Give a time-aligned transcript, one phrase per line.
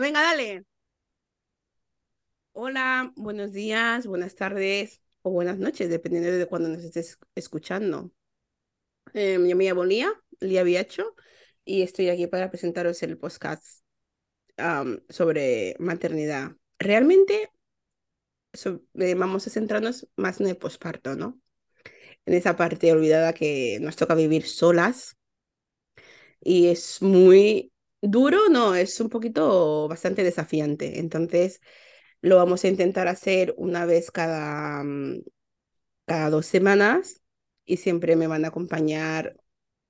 [0.00, 0.64] Venga, dale.
[2.52, 8.10] Hola, buenos días, buenas tardes o buenas noches, dependiendo de cuando nos estés escuchando.
[9.12, 10.10] Eh, yo me llamo Lía,
[10.40, 11.14] Lía Viacho,
[11.64, 13.82] y estoy aquí para presentaros el podcast
[15.08, 16.52] sobre maternidad.
[16.78, 17.50] Realmente
[18.64, 21.40] eh, vamos a centrarnos más en el posparto, ¿no?
[22.24, 25.16] En esa parte olvidada que nos toca vivir solas.
[26.40, 27.71] Y es muy
[28.02, 31.00] duro, no, es un poquito bastante desafiante.
[31.00, 31.60] Entonces,
[32.22, 35.22] lo vamos a intentar hacer una vez cada, mm,
[36.06, 37.22] cada dos semanas
[37.64, 39.36] y siempre me van a acompañar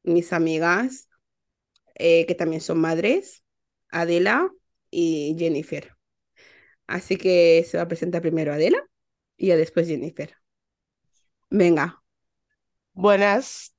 [0.05, 1.09] mis amigas
[1.97, 3.45] eh, que también son madres,
[3.91, 4.51] Adela
[4.91, 5.97] y Jennifer.
[6.87, 8.79] Así que se va a presentar primero Adela
[9.37, 10.37] y después Jennifer.
[11.51, 12.03] Venga.
[12.95, 13.75] Buenas,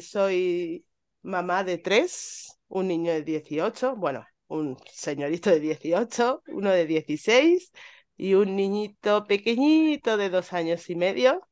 [0.00, 0.86] soy
[1.22, 7.72] mamá de tres, un niño de 18, bueno, un señorito de 18, uno de 16
[8.16, 11.46] y un niñito pequeñito de dos años y medio.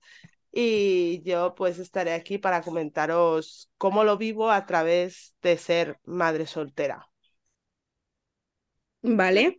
[0.52, 6.46] Y yo pues estaré aquí para comentaros cómo lo vivo a través de ser madre
[6.46, 7.08] soltera.
[9.02, 9.56] Vale.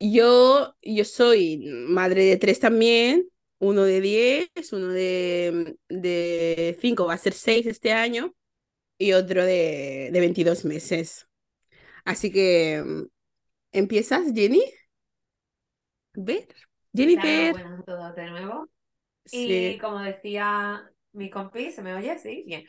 [0.00, 3.28] Yo, yo soy madre de tres también,
[3.58, 8.34] uno de diez, uno de, de cinco, va a ser seis este año,
[9.02, 11.26] y otro de, de 22 meses.
[12.04, 12.84] Así que,
[13.72, 14.62] ¿empiezas, Jenny?
[16.14, 16.46] Ver.
[16.94, 17.52] Jennifer.
[17.52, 18.68] Claro, buenas a todos de nuevo.
[19.30, 22.18] Y como decía mi compi, ¿se me oye?
[22.18, 22.64] Sí, bien.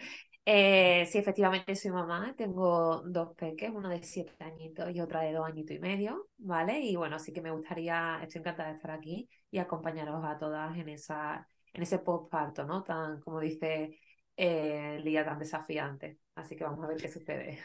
[0.46, 5.32] Eh, sí, efectivamente soy mamá, tengo dos peques, uno de siete añitos y otra de
[5.32, 6.82] dos añitos y medio, ¿vale?
[6.82, 10.76] Y bueno, sí que me gustaría, estoy encantada de estar aquí y acompañaros a todas
[10.78, 12.84] en, esa, en ese postparto, ¿no?
[12.84, 13.98] Tan, como dice
[14.38, 16.18] eh, Lía, tan desafiante.
[16.36, 17.60] Así que vamos a ver qué sucede.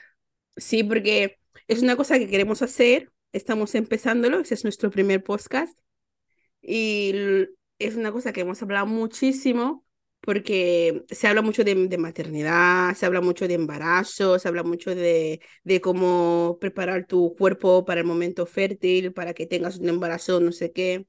[0.56, 5.78] Sí, porque es una cosa que queremos hacer, estamos empezándolo, ese es nuestro primer podcast
[6.60, 7.14] y
[7.78, 9.84] es una cosa que hemos hablado muchísimo
[10.20, 15.41] porque se habla mucho de, maternidad, se habla mucho de embarazo, se habla mucho de,
[15.62, 20.53] de, cómo preparar tu cuerpo para el momento fértil, para que tengas un embarazo, no
[20.53, 21.06] sé qué.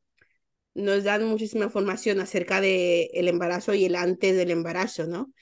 [0.75, 5.33] Nos dan muchísima información acerca del el embarazo y el antes del embarazo, ¿no?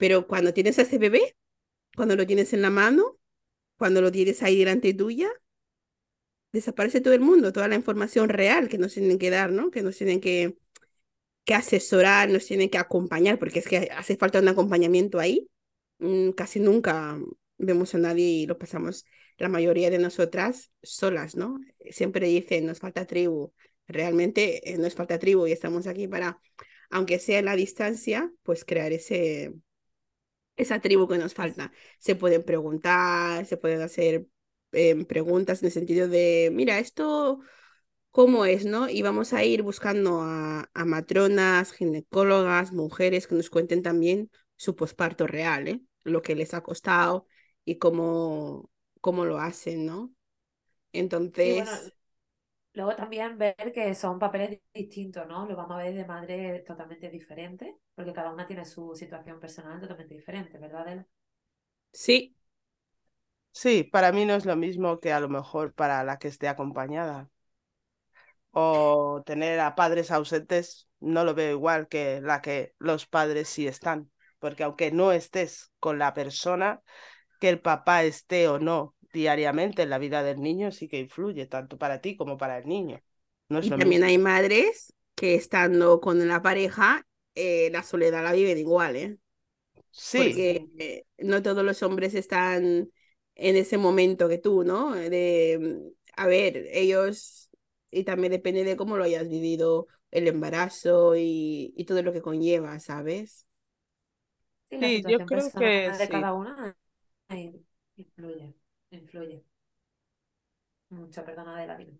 [0.00, 1.36] Pero cuando tienes a ese bebé,
[1.94, 3.18] cuando lo tienes en la mano,
[3.76, 5.30] cuando lo tienes ahí delante tuya,
[6.52, 9.70] desaparece todo el mundo, toda la información real que nos tienen que dar, ¿no?
[9.70, 10.56] Que nos tienen que
[11.44, 15.48] que asesorar, nos tienen que acompañar, porque es que hace falta un acompañamiento ahí.
[15.98, 17.18] Mm, casi nunca
[17.58, 19.04] vemos a nadie y lo pasamos
[19.38, 21.58] la mayoría de nosotras solas, ¿no?
[21.90, 23.52] Siempre dicen, nos falta tribu.
[23.88, 26.40] Realmente eh, nos falta tribu y estamos aquí para,
[26.90, 29.52] aunque sea en la distancia, pues crear ese,
[30.60, 31.72] esa tribu que nos falta.
[31.98, 34.26] Se pueden preguntar, se pueden hacer
[34.72, 37.40] em, preguntas en el sentido de, mira, esto
[38.10, 38.88] cómo es, ¿no?
[38.88, 45.26] Y vamos a ir buscando a, matronas, ginecólogas, mujeres que nos cuenten también su posparto
[45.26, 45.80] real, ¿eh?
[46.02, 47.26] Lo que les ha costado
[47.64, 50.12] y cómo, cómo lo hacen, ¿no?
[50.92, 51.68] Entonces...
[52.74, 55.46] luego también ver que son papeles distintos, ¿no?
[55.46, 59.80] Lo vamos a ver de madre totalmente diferente, porque cada una tiene su situación personal
[59.80, 61.06] totalmente diferente, ¿verdad,
[61.92, 62.34] Sí.
[63.52, 66.48] Sí, para mí no es lo mismo que a lo mejor para la que esté
[66.48, 67.30] acompañada
[68.52, 73.66] o tener a padres ausentes, no lo veo igual que la que los padres sí
[73.66, 76.82] están, porque aunque no estés con la persona,
[77.40, 81.46] que el papá esté o no diariamente en la vida del niño sí que influye
[81.46, 83.00] tanto para ti como para el niño.
[83.48, 88.58] No y también hay madres que estando con la pareja, eh, la soledad la viven
[88.58, 89.18] igual, ¿eh?
[89.90, 90.18] Sí.
[90.24, 92.90] Porque eh, no todos los hombres están
[93.34, 94.94] en ese momento que tú, ¿no?
[94.94, 97.50] De, a ver, ellos
[97.90, 102.22] y también depende de cómo lo hayas vivido el embarazo y, y todo lo que
[102.22, 103.46] conlleva, ¿sabes?
[104.70, 106.76] Sí, yo creo que de cada una
[107.96, 108.54] influye,
[108.90, 109.44] influye.
[110.90, 111.92] Mucho, perdona de la vida.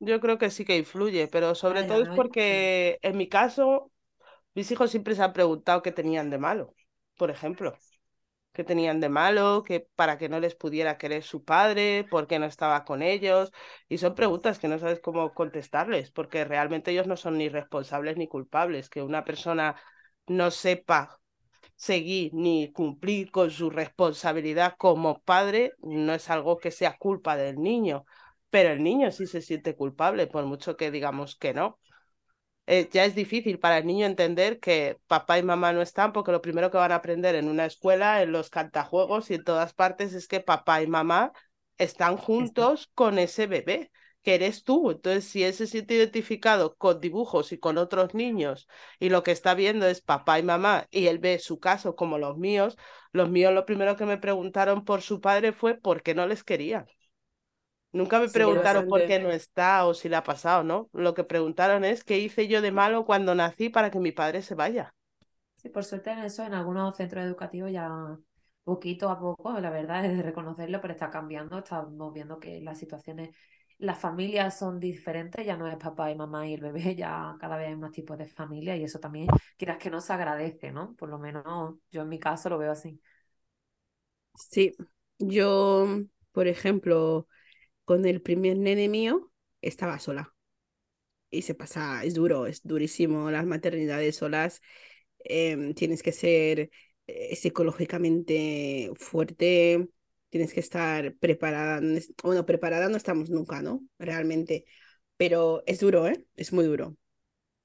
[0.00, 3.92] Yo creo que sí que influye, pero sobre todo es porque en mi caso,
[4.54, 6.74] mis hijos siempre se han preguntado qué tenían de malo,
[7.16, 7.76] por ejemplo
[8.52, 12.38] que tenían de malo, que para que no les pudiera querer su padre, por qué
[12.38, 13.52] no estaba con ellos.
[13.88, 18.16] Y son preguntas que no sabes cómo contestarles, porque realmente ellos no son ni responsables
[18.16, 18.90] ni culpables.
[18.90, 19.76] Que una persona
[20.26, 21.20] no sepa
[21.82, 27.56] seguir ni cumplir con su responsabilidad como padre no es algo que sea culpa del
[27.60, 28.04] niño,
[28.50, 31.78] pero el niño sí se siente culpable, por mucho que digamos que no.
[32.66, 36.32] eh, ya es difícil para el niño entender que papá y mamá no están, porque
[36.32, 39.74] lo primero que van a aprender en una escuela, en los cantajuegos y en todas
[39.74, 41.32] partes es que papá y mamá
[41.78, 43.90] están juntos con ese bebé,
[44.22, 44.90] que eres tú.
[44.90, 49.32] Entonces, si él se siente identificado con dibujos y con otros niños y lo que
[49.32, 52.76] está viendo es papá y mamá y él ve su caso como los míos,
[53.12, 56.44] los míos lo primero que me preguntaron por su padre fue por qué no les
[56.44, 56.86] querían.
[57.92, 60.88] Nunca me preguntaron por qué no está o si le ha pasado, ¿no?
[60.92, 64.40] Lo que preguntaron es qué hice yo de malo cuando nací para que mi padre
[64.40, 64.94] se vaya.
[65.56, 67.90] Sí, por suerte en eso, en algunos centros educativos ya
[68.64, 72.78] poquito a poco, la verdad es de reconocerlo, pero está cambiando, estamos viendo que las
[72.78, 73.36] situaciones,
[73.82, 77.56] las familias son diferentes, ya no es papá y mamá y el bebé, ya cada
[77.58, 80.94] vez hay más tipos de familia y eso también, quieras que no se agradece, ¿no?
[80.96, 83.00] Por lo menos yo en mi caso lo veo así.
[84.50, 84.72] Sí,
[85.18, 85.86] yo,
[86.32, 87.28] por ejemplo,
[87.84, 89.32] con el primer nene mío
[89.62, 90.34] estaba sola.
[91.30, 93.30] Y se pasa, es duro, es durísimo.
[93.30, 94.62] Las maternidades solas
[95.20, 96.70] em, tienes que ser
[97.06, 99.88] eh, psicológicamente fuerte,
[100.32, 101.80] tienes que estar preparada.
[102.24, 103.84] Bueno, preparada no estamos nunca, ¿no?
[103.98, 104.64] Realmente.
[105.18, 106.26] Pero es duro, ¿eh?
[106.36, 106.96] Es muy duro.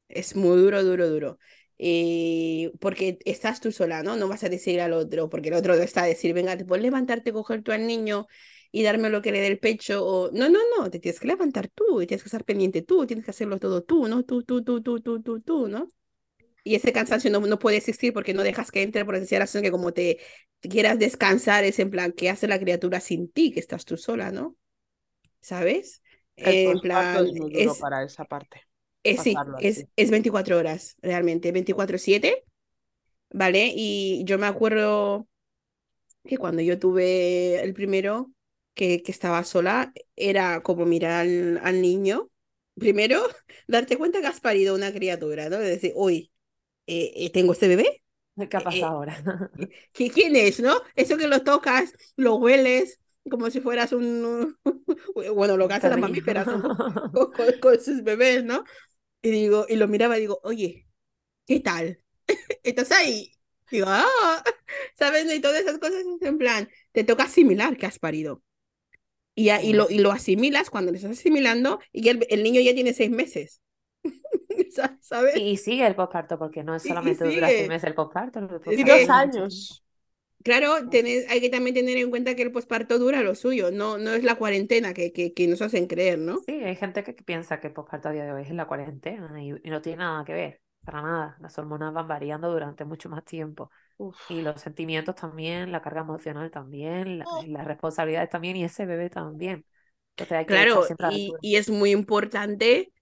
[0.10, 1.40] Es muy duro, duro, duro.
[1.78, 4.16] Y porque estás tú sola, ¿no?
[4.18, 6.84] No vas a decir al otro, porque el otro está a decir, venga, te puedes
[6.84, 8.28] levantarte, coger tú al niño
[8.72, 10.06] y darme lo que le dé el pecho.
[10.06, 10.32] O...
[10.32, 13.26] No, no, no, te tienes que levantar tú y tienes que estar pendiente tú, tienes
[13.26, 14.24] que hacerlo todo tú, ¿no?
[14.24, 15.88] Tú, tú, tú, tú, tú, tú, tú, ¿no?
[16.68, 19.62] Y ese cansancio no, no puede existir porque no dejas que entre por esa razón
[19.62, 20.20] que como te,
[20.62, 23.52] quieras descansar, es en plan, ¿qué hace la criatura sin ti?
[23.52, 24.56] Que estás tú sola, ¿no?
[25.42, 26.02] ¿Sabes?
[26.36, 28.62] en plan, es muy duro para esa parte.
[29.04, 32.44] Es, sí, es, es 24 horas, realmente, 24-7,
[33.32, 33.72] ¿vale?
[33.76, 35.28] Y yo me acuerdo
[36.26, 38.32] que cuando yo tuve el primero,
[38.78, 42.30] que, que estaba sola, era como mirar al, niño.
[42.76, 43.22] Primero,
[43.68, 45.58] darte cuenta que has parido una criatura, ¿no?
[45.58, 46.32] De decir, uy,
[46.88, 48.02] eh, eh, tengo este bebé.
[48.38, 49.52] ¿Qué ha eh, pasado ahora?
[49.92, 50.82] ¿Quién es, no?
[50.96, 53.00] Eso que lo tocas, lo hueles,
[53.30, 54.58] como si fueras un,
[55.36, 56.46] bueno, lo que hacen las mamíferas
[57.14, 58.64] con, con, sus bebés, ¿no?
[59.22, 60.88] Y digo, y lo miraba y digo, oye,
[61.46, 62.00] ¿qué tal?
[62.64, 63.34] ¿Estás ahí?
[63.70, 64.44] Digo, ah,
[64.98, 65.34] ¿sabes?
[65.34, 68.44] Y todas esas cosas en plan, te toca asimilar que has parido.
[69.36, 72.74] Y, y, lo, y lo asimilas cuando lo estás asimilando y el, el niño ya
[72.74, 73.62] tiene seis meses.
[75.02, 75.38] ¿Sabes?
[75.38, 78.48] Y sigue el posparto, porque no es solamente dura seis meses el posparto.
[78.72, 79.84] Y dos años.
[80.44, 84.12] Claro, hay que también tener en cuenta que el posparto dura lo suyo, no, no
[84.12, 86.40] es la cuarentena que, que, que nos hacen creer, ¿no?
[86.46, 89.44] Sí, hay gente que piensa que el posparto a día de hoy es la cuarentena
[89.44, 91.38] y, no tiene nada que ver, para nada.
[91.42, 93.72] Las hormonas van variando durante mucho más tiempo.
[94.30, 99.66] Y los sentimientos también, la carga emocional también, las responsabilidades también y ese bebé también.
[100.12, 102.94] Entonces hay que claro, y, y, es muy importante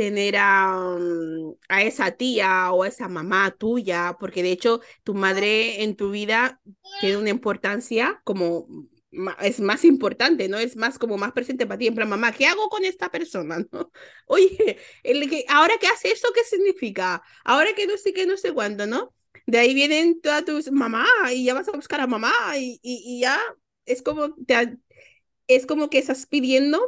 [0.00, 5.12] tener a, mm, a, esa tía o a esa mamá tuya, porque de hecho tu
[5.12, 6.58] madre en tu vida
[7.02, 8.66] tiene una importancia como
[9.42, 10.58] es más importante, ¿no?
[10.58, 13.58] Es más como más presente para ti, en plan, mamá, ¿qué hago con esta persona?
[13.72, 13.92] ¿no?
[14.26, 17.22] Oye, el que, ahora que hace esto, ¿qué significa?
[17.44, 19.14] Ahora que no sé qué, no sé cuándo, ¿no?
[19.46, 23.20] De ahí vienen todas tus mamá y ya vas a buscar a mamá y, y,
[23.20, 23.38] ya
[23.84, 24.78] es como, te,
[25.46, 26.80] es como que estás pidiendo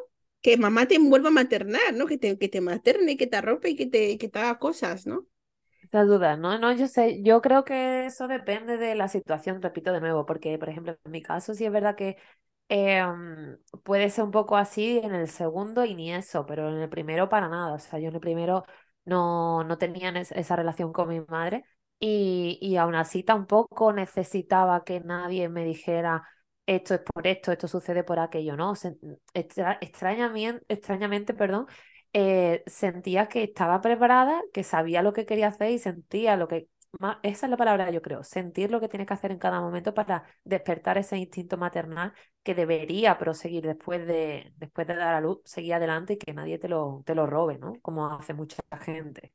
[0.42, 2.06] que mamá te vuelva a maternar, ¿no?
[2.06, 5.06] Que te, que te materne, que te arrope y que te, que te haga cosas,
[5.06, 5.26] ¿no?
[5.82, 6.58] Esa duda, ¿no?
[6.58, 10.56] No, yo sé, yo creo que eso depende de la situación, repito de nuevo, porque,
[10.58, 12.16] por ejemplo, en mi caso sí es verdad que
[12.68, 16.88] em, puede ser un poco así en el segundo y ni eso, pero en el
[16.88, 17.74] primero para nada.
[17.74, 18.64] O sea, yo en el primero
[19.04, 21.64] no, no tenía esa relación con mi madre
[21.98, 26.22] y, y aún así tampoco necesitaba que nadie me dijera
[26.76, 28.74] esto es por esto, esto sucede por aquello, ¿no?
[29.34, 31.66] extrañamente, extrañamente, perdón,
[32.12, 36.68] eh, sentía que estaba preparada, que sabía lo que quería hacer y sentía lo que...
[37.22, 39.94] Esa es la palabra, yo creo, sentir lo que tienes que hacer en cada momento
[39.94, 42.12] para despertar ese instinto maternal
[42.42, 46.58] que debería proseguir después de, después de dar a luz, seguir adelante y que nadie
[46.58, 47.72] te lo, te lo robe, ¿no?
[47.80, 49.32] Como hace mucha gente.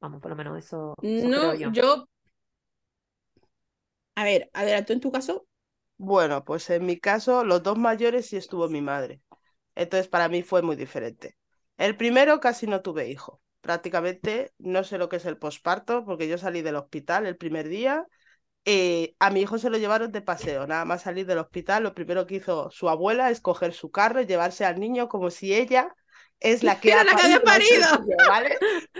[0.00, 0.94] Vamos, por lo menos eso.
[1.02, 1.70] no, yo.
[1.72, 2.08] yo.
[4.14, 4.50] A ver,
[4.86, 5.46] tú en tu caso,
[5.98, 9.20] bueno, pues en mi caso, los dos mayores sí estuvo mi madre.
[9.74, 11.36] Entonces, para mí fue muy diferente.
[11.76, 13.40] El primero casi no tuve hijo.
[13.60, 17.68] Prácticamente no sé lo que es el posparto, porque yo salí del hospital el primer
[17.68, 18.06] día.
[18.64, 20.66] Eh, a mi hijo se lo llevaron de paseo.
[20.66, 24.20] Nada más salir del hospital, lo primero que hizo su abuela es coger su carro
[24.20, 25.94] y llevarse al niño como si ella
[26.40, 27.86] es la que, Era la que había parido.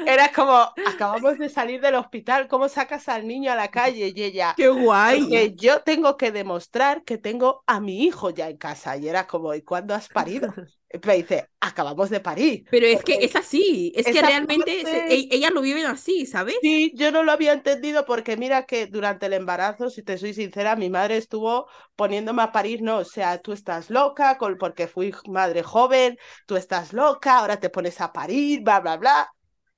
[0.07, 4.12] Era como, acabamos de salir del hospital, ¿cómo sacas al niño a la calle?
[4.14, 5.28] Y ella, qué guay.
[5.28, 8.97] Que yo tengo que demostrar que tengo a mi hijo ya en casa.
[8.97, 10.52] Y era como, ¿y cuándo has parido?
[11.07, 12.64] me dice, acabamos de parir.
[12.71, 16.57] Pero es que es así, es que realmente e, ella lo vive así, ¿sabes?
[16.62, 20.33] Sí, yo no lo había entendido porque mira que durante el embarazo, si te soy
[20.33, 25.12] sincera, mi madre estuvo poniéndome a parir, no, o sea, tú estás loca porque fui
[25.28, 26.16] madre joven,
[26.47, 29.30] tú estás loca, ahora te pones a parir, bla, bla, bla.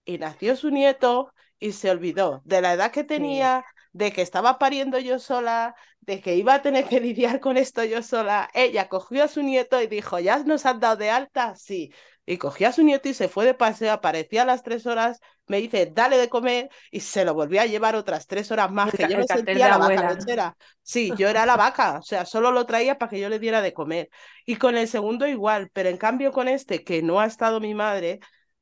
[0.04, 4.58] Y nació su nieto y se olvidó de la edad que tenía, de que estaba
[4.58, 8.48] pariendo yo sola, de que iba a tener que lidiar con esto yo sola.
[8.54, 11.54] Ella cogió a su nieto y dijo, ¿ya nos han dado de alta?
[11.56, 11.92] Sí.
[12.26, 15.20] Y cogió a su nieto y se fue de paseo, aparecía a las tres horas,
[15.48, 18.92] me dice, dale de comer, y se lo volvió a llevar otras tres horas más,
[18.92, 20.56] que yo me sentía la vaca lechera.
[20.80, 23.62] Sí, yo era la vaca, o sea, solo lo traía para que yo le diera
[23.62, 24.10] de comer.
[24.46, 27.74] Y con el segundo igual, pero en cambio con este, que no ha estado mi
[27.74, 28.20] madre,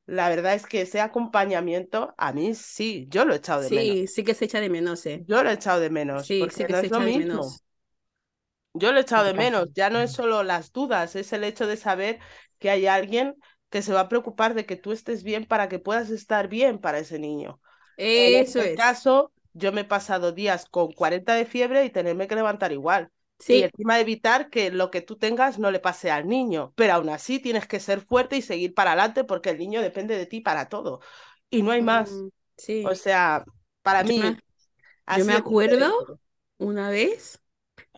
[0.09, 3.95] la verdad es que ese acompañamiento, a mí sí, yo lo he echado de menos.
[3.97, 5.23] Sí, sí que se echa de menos, ¿eh?
[5.27, 6.25] Yo lo he echado de menos.
[6.27, 7.63] Sí, sí que se echa de menos.
[8.73, 9.69] Yo lo he echado de menos.
[9.73, 12.19] Ya no es solo las dudas, es el hecho de saber
[12.59, 13.35] que hay alguien
[13.69, 16.79] que se va a preocupar de que tú estés bien para que puedas estar bien
[16.79, 17.61] para ese niño.
[18.13, 22.27] Eso en este caso, yo me he pasado días con 40 de fiebre y tenerme
[22.27, 23.11] que levantar igual.
[23.47, 26.73] Y encima evitar que lo que tú tengas no le pase al niño.
[26.75, 30.17] Pero aún así tienes que ser fuerte y seguir para adelante porque el niño depende
[30.17, 30.99] de ti para todo.
[31.49, 32.11] Y no hay más.
[32.11, 32.27] Mm,
[32.57, 32.83] sí.
[32.85, 33.43] O sea,
[33.81, 34.21] para mí.
[35.17, 36.19] yo me acuerdo
[36.57, 37.39] una vez,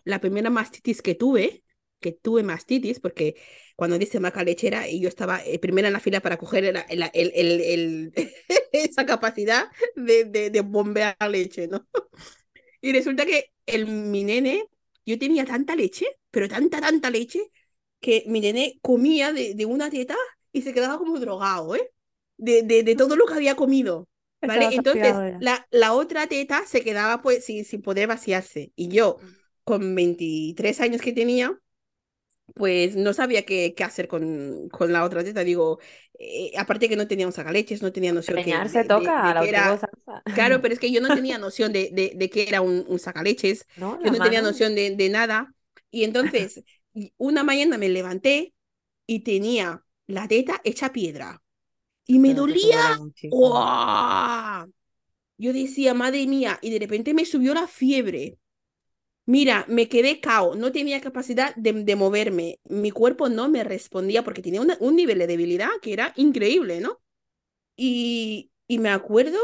[0.04, 1.64] la primera mastitis que tuve,
[2.00, 3.36] que tuve mastitis, porque
[3.76, 6.76] cuando dice maca lechera y yo estaba eh, primera en la fila para coger el,
[6.88, 8.12] el, el,
[8.72, 11.86] esa capacidad de, de, de bombear leche, ¿no?
[12.80, 14.64] Y resulta que el, mi nene
[15.04, 17.40] yo tenía tanta leche, pero tanta, tanta leche,
[18.00, 20.16] que mi nene comía de, de una teta
[20.52, 21.92] y se quedaba como drogado, ¿eh?
[22.36, 24.08] De, de, de todo lo que había comido.
[24.44, 24.74] ¿Vale?
[24.74, 28.72] Entonces, la, la, otra teta se quedaba pues sin, sin poder vaciarse.
[28.74, 29.18] Y yo,
[29.64, 31.56] con 23 años que tenía,
[32.54, 35.44] pues no sabía qué, qué hacer con, con, la otra teta.
[35.44, 35.78] Digo,
[36.18, 39.44] eh, aparte que no tenía un sacaleches, no tenía noción que, se toca a la
[39.44, 39.80] era...
[40.34, 42.98] Claro, pero es que yo no tenía noción de, de, de que era un, un
[42.98, 43.66] sacaleches.
[43.76, 45.54] yo no tenía noción de, de nada.
[45.90, 46.62] Y entonces,
[47.16, 48.54] una mañana me levanté
[49.06, 51.42] y tenía la teta hecha piedra.
[52.06, 52.98] Y me dolía.
[55.38, 58.38] Yo decía, madre mía, y de repente me subió la fiebre.
[59.24, 64.42] Mira, me quedé cao, no tenía capacidad de, moverme, mi cuerpo no me respondía porque
[64.42, 67.00] tenía un nivel de debilidad que era increíble, ¿no?
[67.76, 69.38] Y, y me acuerdo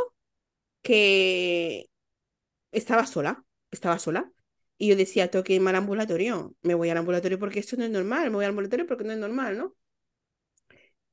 [0.82, 1.90] que
[2.72, 4.32] estaba sola, estaba sola,
[4.78, 7.84] y yo decía, tengo que irme al ambulatorio, me voy al ambulatorio porque esto no
[7.84, 9.76] es normal, me voy al ambulatorio porque no es normal, ¿no?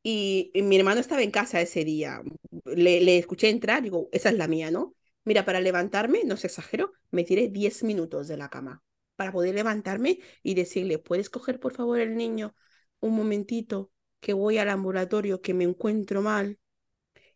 [0.03, 2.21] Y, mi hermano estaba en casa ese día,
[2.65, 4.95] le, le escuché entrar, digo, esa es la mía, ¿no?
[5.25, 8.83] Mira, para levantarme, no se exagero, me tiré 10 minutos de la cama
[9.15, 12.55] para poder levantarme y decirle, ¿puedes coger por favor el niño
[12.99, 16.59] un momentito que voy al ambulatorio, que me encuentro mal?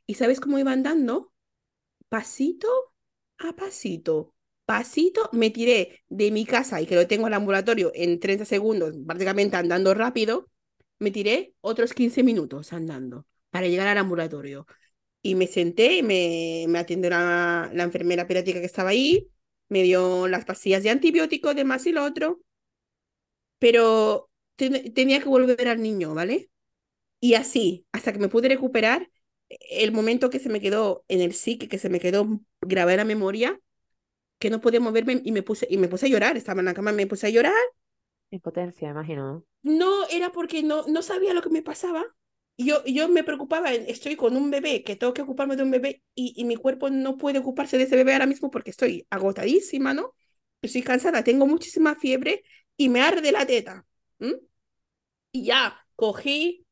[0.05, 1.33] ¿Y sabes cómo iba andando?
[2.09, 2.67] Pasito
[3.39, 4.35] a pasito.
[4.65, 8.95] Pasito, me tiré de mi casa y que lo tengo al ambulatorio en 30 segundos,
[9.05, 10.49] prácticamente andando rápido,
[10.99, 14.67] me tiré otros 15 minutos andando para llegar al ambulatorio.
[15.21, 19.29] Y me senté y me, me atendió la, la enfermera pediátrica que estaba ahí,
[19.69, 22.39] me dio las pastillas de antibiótico, de más y lo otro,
[23.59, 26.49] pero tenía que volver al niño, ¿vale?
[27.21, 29.09] Y así, hasta que me pude recuperar,
[29.71, 32.97] el momento que se me quedó en el psique, que se me quedó grabada en
[32.99, 33.59] la memoria,
[34.39, 36.73] que no podía moverme y me puse, y me puse a llorar, estaba en la
[36.75, 37.53] cama, me puse a llorar.
[38.31, 39.45] Impotencia, imagino.
[39.63, 42.05] No, era porque no, no sabía lo que me pasaba
[42.65, 46.03] yo, yo me preocupaba, estoy con un bebé, que tengo que ocuparme de un bebé
[46.15, 49.93] y, y, mi cuerpo no puede ocuparse de ese bebé ahora mismo porque estoy agotadísima,
[49.93, 50.15] ¿no?
[50.61, 52.43] Estoy cansada, tengo muchísima fiebre
[52.77, 53.85] y me arde la teta.
[55.31, 56.65] Y ya, cogí,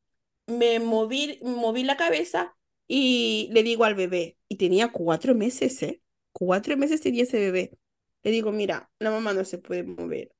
[0.46, 6.02] me moví, moví la cabeza y le digo al bebé, y tenía cuatro meses, ¿eh?
[6.32, 7.78] Cuatro meses tenía ese bebé.
[8.22, 10.32] Le digo, mira, la mamá no se puede mover.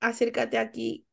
[0.00, 1.06] Acércate aquí,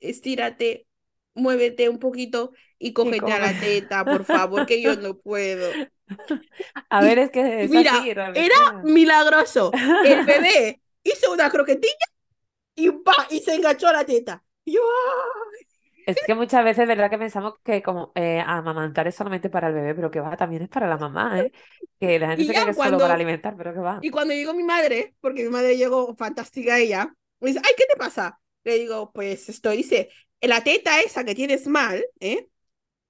[0.00, 0.86] estírate,
[1.34, 5.70] muévete un poquito y cógete a la teta, por favor, que yo no puedo.
[6.90, 9.70] A ver, es que mira, era milagroso.
[10.02, 11.94] El bebé hizo una croquetilla
[12.74, 12.90] y,
[13.30, 14.44] y se enganchó a la teta.
[14.66, 14.80] yo,
[16.06, 19.68] Es que muchas veces es verdad que pensamos que como eh, amamantar es solamente para
[19.68, 21.52] el bebé, pero que va, también es para la mamá, ¿eh?
[21.98, 23.98] Que la gente se cree que es solo para alimentar, pero que va.
[24.02, 27.84] Y cuando llegó mi madre, porque mi madre llegó fantástica ella, me dice, ay, ¿qué
[27.90, 28.38] te pasa?
[28.64, 30.10] Le digo, pues estoy, dice,
[30.48, 32.48] la teta esa que tienes mal, ¿eh?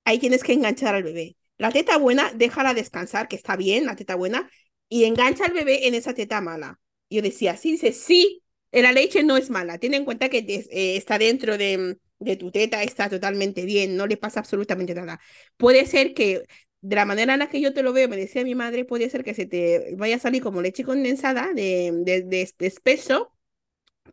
[0.05, 1.37] ahí tienes que enganchar al bebé.
[1.59, 4.51] La teta buena, déjala descansar, que está bien, la teta buena,
[4.89, 6.81] y engancha al bebé en esa teta mala.
[7.11, 9.79] Yo decía, sí, dice, sí, la leche no es mala.
[9.79, 11.99] Tiene en cuenta que eh, está dentro de,
[12.39, 15.21] tu teta está totalmente bien, no le pasa absolutamente nada.
[15.57, 16.43] Puede ser que
[16.81, 19.09] de la manera en la que yo te lo veo, me decía mi madre, puede
[19.09, 23.33] ser que se te vaya a salir como leche condensada de, de, de, de espeso,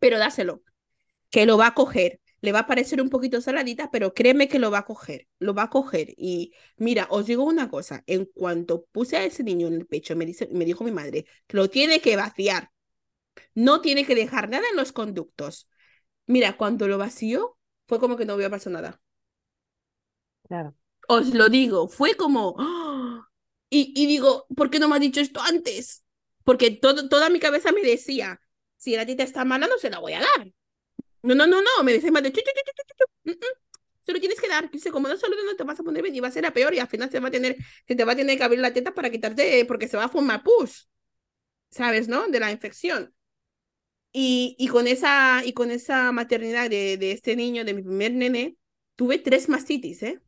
[0.00, 0.62] pero dáselo,
[1.30, 4.58] que lo va a coger le va a parecer un poquito saladita, pero créeme que
[4.58, 6.12] lo va a coger, lo va a coger.
[6.16, 10.16] Y mira, os digo una cosa, en cuanto puse a ese niño en el pecho,
[10.16, 12.70] me, dice, me dijo mi madre, lo tiene que vaciar,
[13.54, 15.68] no tiene que dejar nada en los conductos.
[16.26, 17.56] Mira, cuando lo vació,
[17.86, 19.00] fue como que no había pasado nada.
[20.48, 20.74] Claro.
[21.08, 22.56] Os lo digo, fue como...
[22.58, 23.28] ¡ah!
[23.70, 26.04] Y, y, digo, ¿por qué no me has dicho esto antes?
[26.44, 28.40] Porque todo, toda mi cabeza me decía,
[28.76, 30.52] si la tita está mala, no se la voy a dar.
[31.22, 32.32] No, no, no, no, me dice más de...
[34.02, 34.70] Se lo tienes que dar.
[34.70, 36.52] Dice, como no solo no te vas a poner bien y va a ser a
[36.52, 38.60] peor y al final se va a tener, se te va a tener que abrir
[38.60, 40.88] la teta para quitarte, porque se va a formar pus.
[41.70, 42.26] ¿Sabes, no?
[42.28, 43.14] De la infección.
[44.12, 48.12] Y, y, con, esa, y con esa maternidad de, de este niño, de mi primer
[48.12, 48.56] nene,
[48.96, 50.20] tuve tres mastitis, ¿eh?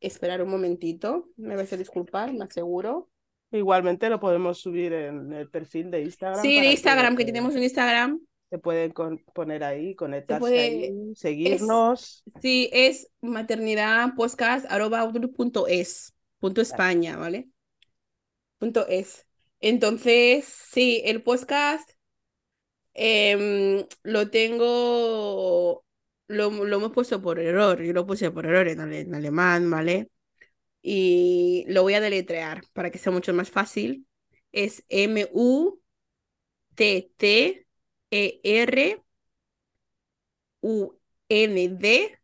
[0.00, 1.28] Esperar un momentito.
[1.36, 3.10] Me vais a disculpar, me aseguro.
[3.52, 6.40] Igualmente lo podemos subir en el perfil de Instagram.
[6.40, 8.20] Sí, de Instagram, que, que tenemos un Instagram.
[8.48, 12.24] Se pueden con, poner ahí, conectarse puede, ahí, seguirnos.
[12.26, 14.66] Es, sí, es maternidad podcast
[15.36, 17.48] punto es, punto España, ¿vale?
[18.58, 19.26] Punto es.
[19.60, 21.90] Entonces, sí, el podcast
[23.02, 25.84] eh, lo tengo,
[26.28, 30.10] lo, lo, hemos puesto por error, yo lo puse por error en, en, alemán, ¿vale?
[30.82, 34.06] Y lo voy a deletrear para que sea mucho más fácil.
[34.52, 35.80] Es M-U-T-T-E-R
[40.62, 42.20] U-N-D-I-C-H,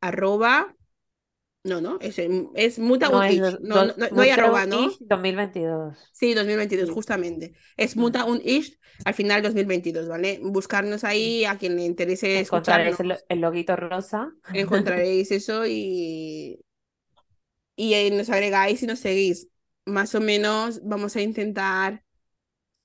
[0.00, 0.74] arroba
[1.62, 4.90] no, no, es, es Muta no, es, no, no, no, hay arroba, ¿no?
[5.00, 5.98] 2022.
[6.10, 6.94] Sí, 2022, sí.
[6.94, 7.54] justamente.
[7.76, 10.40] Es Muta un ish al final 2022, ¿vale?
[10.42, 14.32] Buscarnos ahí a quien le interese Encontraréis el, el, loguito rosa.
[14.54, 16.64] Encontraréis eso y,
[17.76, 19.48] y nos agregáis y nos seguís.
[19.84, 22.04] Más o menos vamos a intentar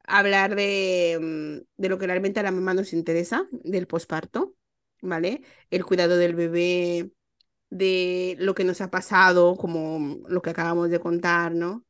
[0.04, 4.54] hablar de, de lo que realmente a la mamá nos interesa, del posparto,
[5.02, 5.44] ¿vale?
[5.70, 7.12] El cuidado del bebé
[7.70, 11.86] de lo que nos ha pasado, como lo que acabamos de contar, ¿no?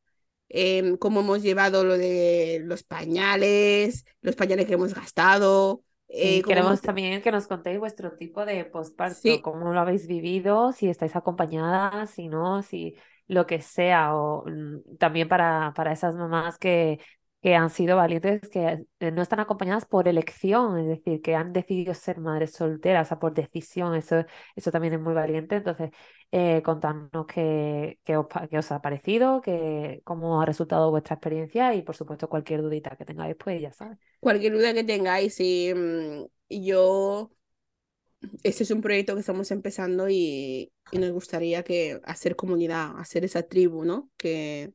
[0.48, 5.82] Eh, cómo hemos llevado lo de los pañales, los pañales que hemos gastado.
[6.08, 6.82] Eh, queremos hemos...
[6.82, 9.40] también que nos contéis vuestro tipo de postparto, sí.
[9.42, 12.94] cómo lo habéis vivido, si estáis acompañadas, si no, si
[13.26, 17.00] lo que sea, o mm, también para, para esas mamás que,
[17.46, 21.94] que han sido valientes, que no están acompañadas por elección, es decir, que han decidido
[21.94, 24.24] ser madres solteras, o sea, por decisión, eso,
[24.56, 25.54] eso también es muy valiente.
[25.54, 25.90] Entonces,
[26.32, 31.72] eh, contadnos qué, qué, os, qué, os, ha parecido, qué, cómo ha resultado vuestra experiencia
[31.72, 33.96] y, por supuesto, cualquier dudita que tengáis, pues ya sabes.
[34.18, 35.72] Cualquier duda que tengáis, y
[36.48, 37.30] yo,
[38.42, 43.24] este es un proyecto que estamos empezando y, y nos gustaría que hacer comunidad, hacer
[43.24, 44.10] esa tribu, ¿no?
[44.16, 44.72] Que,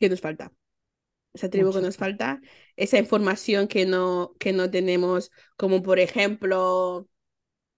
[0.00, 0.50] que nos falta
[1.36, 1.80] esa tribu Mucho.
[1.80, 2.40] que nos falta,
[2.76, 7.08] esa información que no, que no tenemos, como por ejemplo,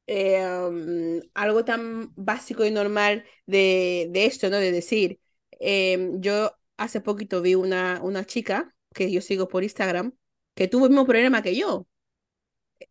[0.07, 4.59] em, algo tan básico y normal de, de esto, ¿no?
[4.59, 5.21] De decir,
[5.53, 10.15] em, yo hace poquito vi una, una chica que yo sigo por Instagram
[10.55, 11.87] que tuvo el mismo problema que yo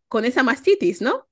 [0.08, 1.28] con esa mastitis, ¿no?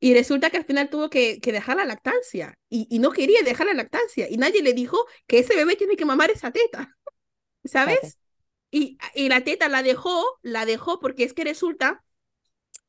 [0.00, 3.42] Y resulta que al final tuvo que, que dejar la lactancia y, y, no quería
[3.42, 6.96] dejar la lactancia y nadie le dijo que ese bebé tiene que mamar esa teta,
[7.64, 8.18] ¿sabes?
[8.70, 12.04] Y, y la teta la dejó, la dejó porque es que resulta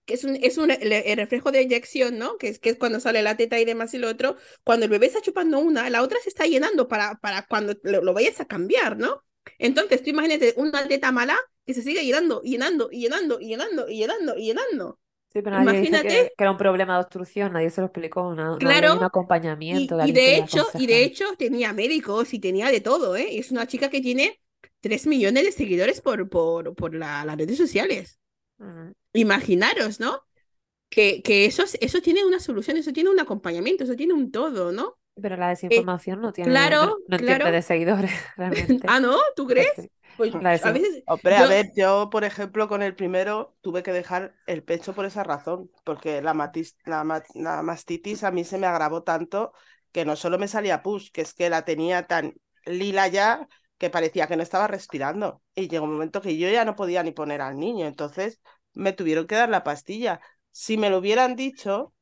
[0.10, 2.38] que es un, es un el reflejo de inyección, ¿no?
[2.38, 4.38] Que es, que es cuando sale la teta y demás y lo otro.
[4.64, 8.02] Cuando el bebé está chupando una, la otra se está llenando para, para cuando lo,
[8.02, 9.24] lo vayas a cambiar, ¿no?
[9.60, 13.88] Entonces, tú imagínate una teta mala que se sigue llenando, llenando, y llenando, y llenando,
[13.88, 15.00] y llenando, y llenando.
[15.32, 18.28] Sí, pero nadie Imagínate, que, que, era un problema de obstrucción, nadie se lo explicó,
[18.28, 19.96] una, claro, un acompañamiento.
[20.04, 23.38] Y, de, y de hecho, y de hecho tenía médicos y tenía de todo, ¿eh?
[23.38, 24.40] Es una chica que tiene
[24.82, 28.20] 3 millones de seguidores por, por, por la, las redes sociales.
[28.60, 28.94] Uh -huh.
[29.14, 30.22] Imaginaros, ¿no?
[30.90, 34.72] Que, que eso, eso tiene una solución, eso tiene un acompañamiento, eso tiene un todo,
[34.72, 34.98] ¿no?
[35.22, 37.44] Pero la desinformación eh, no tiene claro, no, no claro.
[37.46, 38.88] tiene de seguidores, realmente.
[38.90, 39.18] ah, ¿no?
[39.36, 39.72] ¿Tú crees?
[39.76, 39.92] Sí.
[40.18, 41.04] Pues La a veces.
[41.08, 44.94] Hombre, yo- a ver, yo, por ejemplo, con el primero tuve que dejar el pecho
[44.94, 49.04] por esa razón, porque la, matis- la, ma- la mastitis a mí se me agravó
[49.04, 49.54] tanto
[49.92, 52.34] que no solo me salía pus, que es que la tenía tan
[52.66, 53.48] lila ya
[53.80, 55.42] que parecía que no estaba respirando.
[55.56, 58.42] Y llegó un momento que yo ya no podía ni poner al niño, entonces
[58.74, 60.22] me tuvieron que dar la pastilla.
[60.52, 61.94] Si me lo hubieran dicho,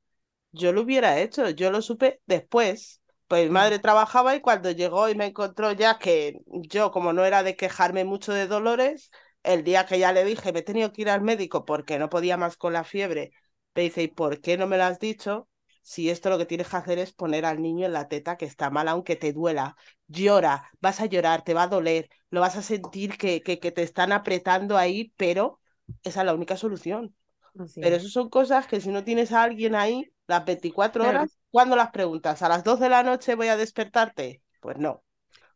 [0.51, 3.01] yo lo hubiera hecho, yo lo supe después.
[3.27, 7.25] Pues mi madre trabajaba y cuando llegó y me encontró ya que yo, como no
[7.25, 9.11] era de quejarme mucho de dolores,
[9.43, 12.09] el día que ya le dije, me he tenido que ir al médico porque no
[12.09, 13.31] podía más con la fiebre,
[13.75, 15.47] me dice, ¿y por qué no me lo has dicho?
[15.89, 18.45] Si esto lo que tienes que hacer es poner al niño en la teta que
[18.45, 19.75] está mal, aunque te duela.
[20.07, 23.71] Llora, vas a llorar, te va a doler, lo vas a sentir que, que, que
[23.71, 25.59] te están apretando ahí, pero
[26.03, 27.15] esa es la única solución.
[27.59, 27.97] Así Pero es.
[27.97, 31.07] eso son cosas que si no tienes a alguien ahí, las 24 Claro.
[31.07, 32.41] horas, ¿cuándo las preguntas?
[32.41, 34.41] ¿A las 2 de la noche voy a despertarte?
[34.59, 35.03] Pues no.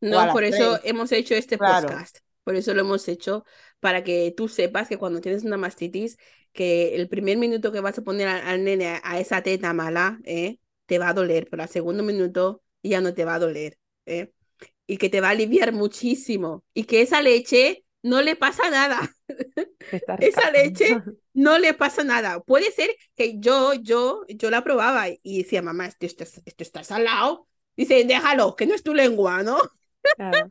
[0.02, 0.82] No, por eso 3.
[0.84, 2.06] hemos hecho este Claro.
[2.06, 2.20] podcast.
[2.44, 3.46] Por eso lo hemos hecho,
[3.82, 6.17] para que tú sepas que cuando tienes una mastitis,
[6.54, 9.74] que el primer minuto que vas a poner al, al nene a, a esa teta
[9.74, 10.60] mala, ¿eh?
[10.88, 14.32] te va a doler, pero al segundo minuto ya no te va a doler, ¿eh?
[14.88, 16.63] Y que te va a aliviar muchísimo.
[16.74, 19.15] Y que esa leche no le pasa nada.
[20.20, 22.39] Esa leche no le pasa nada.
[22.41, 26.84] Puede ser que yo, yo, yo la probaba y decía, mamá, esto, esto, esto está
[26.84, 27.48] salado.
[27.76, 29.60] Dice, déjalo, que no es tu lengua, ¿no?
[30.16, 30.50] Claro.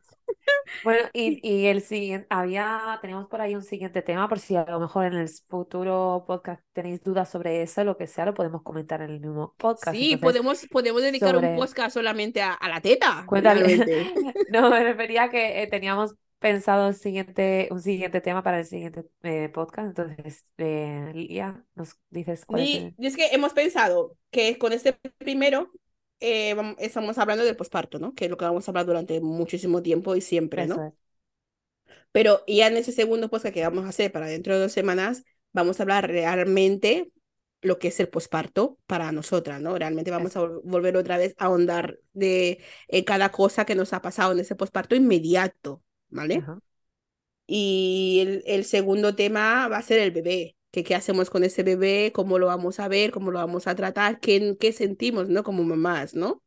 [0.83, 4.65] Bueno, y, y el siguiente, había, tenemos por ahí un siguiente tema, por si a
[4.65, 8.61] lo mejor en el futuro podcast tenéis dudas sobre eso, lo que sea, lo podemos
[8.63, 9.95] comentar en el mismo podcast.
[9.95, 13.23] Sí, Entonces, podemos, podemos dedicar un sobre- podcast solamente a, a la teta.
[13.27, 13.61] Cuéntale.
[14.51, 18.65] No, me refería a que eh, teníamos pensado el siguiente, un siguiente tema para el
[18.65, 19.89] siguiente eh, podcast.
[19.89, 24.57] Entonces, eh, Lilia, nos dices cuál es Ni- el- y es que hemos pensado que
[24.57, 25.71] con este primero
[26.21, 28.13] eh, estamos hablando del posparto, ¿no?
[28.15, 30.85] Que es lo que vamos a hablar durante muchísimo tiempo y siempre, Eso ¿no?
[30.85, 30.93] es.
[32.11, 35.23] Pero ya en ese segundo podcast que vamos a hacer para dentro de dos semanas,
[35.53, 37.11] vamos a hablar realmente
[37.61, 39.77] lo que es el posparto para nosotras, ¿no?
[39.77, 43.93] Realmente vamos a vol- volver otra vez a ahondar de eh, cada cosa que nos
[43.93, 46.43] ha pasado en ese posparto inmediato, ¿vale?
[46.43, 46.59] Ajá.
[47.47, 51.63] Y el, el segundo tema va a ser el bebé, que qué hacemos con ese
[51.63, 55.43] bebé, cómo lo vamos a ver, cómo lo vamos a tratar, qué, qué sentimos, ¿no?
[55.43, 56.43] Como mamás, ¿no?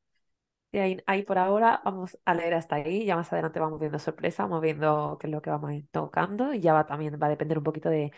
[0.72, 3.98] Y ahí, ahí por ahora vamos a leer hasta ahí, ya más adelante vamos viendo
[4.00, 7.16] sorpresa, vamos viendo qué es lo que vamos a ir tocando y ya va también
[7.22, 8.10] va a depender un poquito de,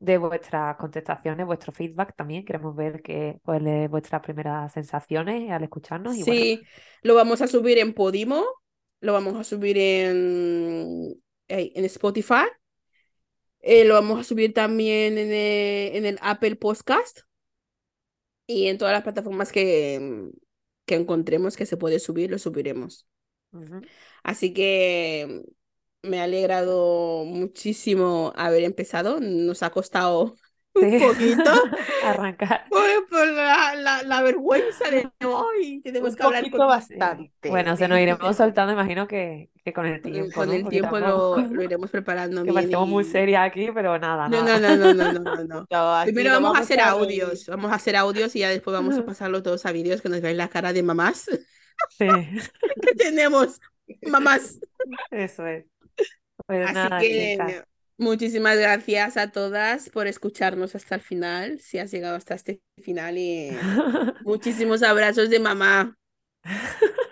[0.00, 6.16] de vuestras contestaciones, vuestro feedback también, queremos ver qué cuáles vuestras primeras sensaciones al escucharnos
[6.16, 6.66] y bueno, Sí,
[7.02, 8.44] lo vamos a subir en Podimo,
[9.00, 11.14] lo vamos a subir en,
[11.48, 12.46] en Spotify,
[13.60, 17.20] eh, lo vamos a subir también en el, en el Apple Podcast
[18.46, 20.30] y en todas las plataformas que,
[20.86, 23.06] que encontremos que se puede subir, lo subiremos.
[24.22, 25.42] Así que
[26.02, 29.20] me ha alegrado muchísimo haber empezado.
[29.20, 30.36] Nos ha costado
[30.74, 30.98] un Sí.
[30.98, 31.50] poquito
[32.04, 32.64] Arrancar.
[32.68, 35.80] por, por la, la, la vergüenza de hoy.
[35.82, 37.32] Tenemos Un que hablar con, bastante.
[37.50, 40.54] Bueno, se nos iremos soltando, imagino que, que con el tiempo, con ¿no?
[40.54, 42.54] el tiempo lo, lo iremos preparando que bien.
[42.54, 44.58] parecemos muy y- serias aquí, pero nada, No, nada.
[44.60, 48.34] no, no, no, no, no, no, Primero vamos a hacer audios, vamos a hacer audios
[48.36, 50.82] y ya después vamos a pasarlo todos a vídeos que nos veáis la cara de
[50.82, 51.28] mamás
[51.88, 52.06] Sí,
[52.82, 53.60] que tenemos,
[54.02, 54.58] mamás.
[55.10, 55.64] eso es.
[56.46, 57.64] Pues Así nada, que chicas.
[58.00, 63.16] Muchísimas gracias a todas por escucharnos hasta el final, si has llegado hasta este final
[63.18, 63.50] y
[64.24, 65.96] muchísimos abrazos de mamá.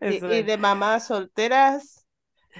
[0.00, 2.04] Y, de mamás solteras.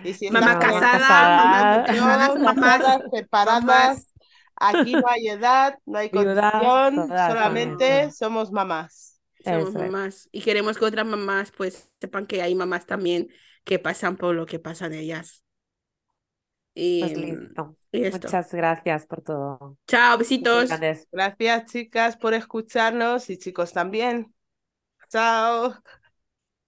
[0.05, 4.13] Y si Mamá casada, casada, mamás no relación, casadas, mamás, casadas, separadas, mamás.
[4.57, 9.21] Aquí no hay edad, no hay condición, solamente somos mamás.
[9.45, 10.29] Somos mamás.
[10.33, 13.29] Y queremos que otras mamás pues sepan que hay mamás también
[13.65, 15.42] que pasan por lo que pasan ellas.
[16.75, 17.77] Y, pues listo.
[17.93, 19.77] Muchas gracias por todo.
[19.87, 20.71] Chao, besitos.
[21.11, 24.35] Gracias, chicas, por escucharnos y chicos también.
[25.11, 25.75] Chao.